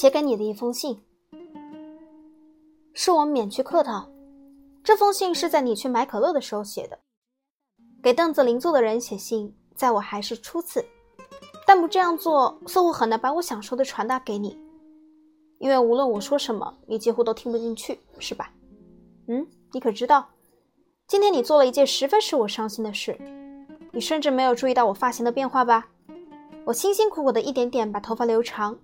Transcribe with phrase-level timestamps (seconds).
[0.00, 0.98] 写给你的一封信，
[2.94, 4.08] 是我免去客套。
[4.82, 6.98] 这封信是在你去买可乐的时候写的。
[8.02, 10.82] 给凳子邻座的人写信，在我还是初次，
[11.66, 14.58] 但不这样做似乎很难把我想说的传达给你，
[15.58, 18.50] 因为无论我说什么，你几乎都听不进去，是吧？
[19.28, 20.30] 嗯，你可知道，
[21.08, 23.18] 今天你做了一件十分使我伤心的事。
[23.92, 25.90] 你甚至没有注意到我发型的变化吧？
[26.64, 28.78] 我辛辛苦苦的一点点把头发留长，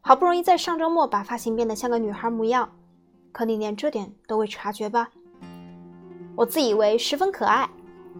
[0.00, 2.70] 好不容易在上周末把发型变得像个女孩模样，
[3.32, 5.08] 可你连这点都未察觉吧？
[6.34, 7.68] 我自以为十分可爱，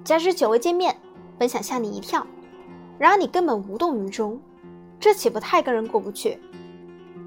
[0.04, 0.96] 加之久未见面，
[1.38, 2.26] 本想吓你一跳，
[2.98, 4.40] 然而你根本无动于衷，
[5.00, 6.38] 这岂不太跟人过不去？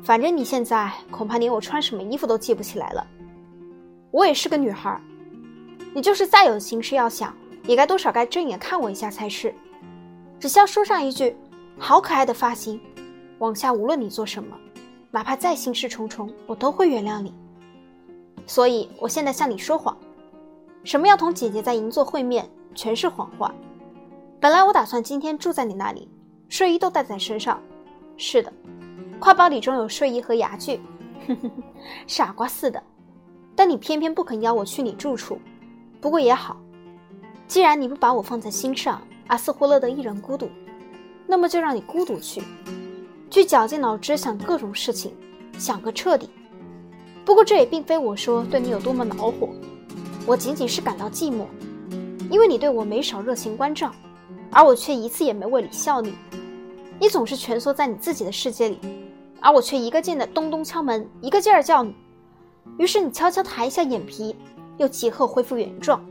[0.03, 3.07] 反正你现在恐怕连我穿什么衣服都记不起来了。
[4.11, 4.99] 我也是个女孩，
[5.93, 7.33] 你就是再有心事要想。
[7.67, 9.53] 也该多少该正眼看我一下才是，
[10.39, 11.37] 只需要说上一句
[11.77, 12.81] “好可爱的发型”，
[13.41, 14.55] 往下无论你做什么，
[15.09, 17.33] 哪怕再心事重重，我都会原谅你。
[18.45, 19.97] 所以我现在向你说谎，
[20.83, 23.51] 什么要同姐姐在银座会面，全是谎话。
[24.39, 26.07] 本来我打算今天住在你那里，
[26.49, 27.59] 睡衣都带在身上。
[28.15, 28.53] 是的，
[29.19, 30.79] 挎包里装有睡衣和牙具，
[32.05, 32.81] 傻瓜似的。
[33.55, 35.39] 但你偏偏不肯邀我去你住处，
[35.99, 36.61] 不过也好。
[37.47, 40.47] 既然你不把我放在心上，而似乎乐得一人孤独，
[41.25, 42.43] 那么就让你孤独去，
[43.31, 45.15] 去绞尽脑汁想各种事情，
[45.57, 46.29] 想个彻底。
[47.23, 49.49] 不过这也并非我说对你有多么恼火，
[50.25, 51.45] 我仅仅是感到寂寞，
[52.29, 53.91] 因为你对我没少热情关照，
[54.51, 56.13] 而我却一次也没为你效力。
[56.99, 58.77] 你总是蜷缩在你自己的世界里，
[59.39, 61.95] 而我却一个劲的咚咚敲门，一个劲儿叫你。
[62.77, 64.35] 于是你悄悄抬一下眼皮，
[64.77, 66.03] 又即刻恢复原状。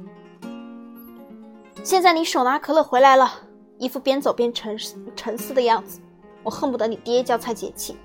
[1.82, 3.30] 现在你手拿可乐回来了，
[3.78, 4.76] 一副边走边沉
[5.14, 6.00] 沉思的样子，
[6.42, 7.96] 我恨不得你跌跤才解气，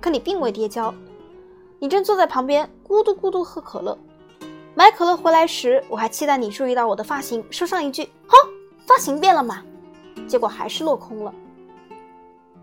[0.00, 0.94] 可你并未跌跤，
[1.78, 3.96] 你正坐在旁边咕嘟咕嘟喝可乐。
[4.74, 8.36] 买可乐回来时，我还期待你注意到我的发型，说上一句“哈，
[8.86, 9.62] 发型变了吗？”
[10.28, 11.34] 结果还是落空了。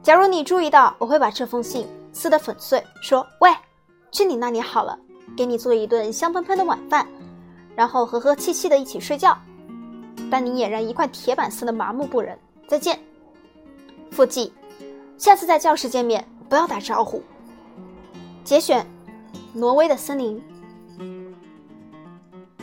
[0.02, 3.50] 假如你注意到，我会把这封信撕得粉碎，说：“喂，
[4.12, 4.97] 去你那里好了，
[5.35, 7.08] 给你做一顿香喷喷的晚饭，
[7.75, 9.38] 然后和和气气的一起睡觉。”
[10.31, 12.38] 但你俨然一块铁板似的麻木不仁。
[12.68, 13.00] 再见，
[14.09, 14.53] 附记，
[15.18, 17.24] 下次在教室见面不要打招呼。
[18.44, 18.86] 节选，
[19.53, 20.42] 挪威的森林。